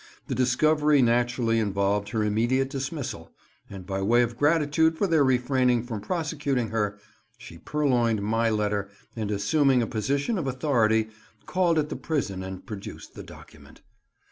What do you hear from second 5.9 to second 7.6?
prosecuting her, she